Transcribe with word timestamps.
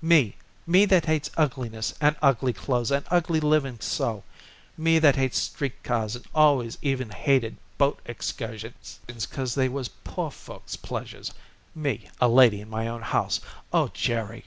Me! 0.00 0.36
Me 0.66 0.86
that 0.86 1.04
hates 1.04 1.28
ugliness 1.36 1.92
and 2.00 2.16
ugly 2.22 2.54
clothes 2.54 2.90
and 2.90 3.04
ugly 3.10 3.40
living 3.40 3.76
so. 3.78 4.24
Me 4.74 4.98
that 4.98 5.16
hates 5.16 5.36
street 5.38 5.82
cars 5.82 6.16
and 6.16 6.24
always 6.34 6.78
even 6.80 7.10
hated 7.10 7.58
boat 7.76 8.00
excursions 8.06 9.00
'cause 9.30 9.54
they 9.54 9.68
was 9.68 9.90
poor 10.02 10.30
folks' 10.30 10.76
pleasures. 10.76 11.30
Me 11.74 12.08
a 12.22 12.28
lady 12.30 12.62
in 12.62 12.70
my 12.70 12.88
own 12.88 13.02
house. 13.02 13.38
Oh, 13.70 13.90
Jerry!" 13.92 14.46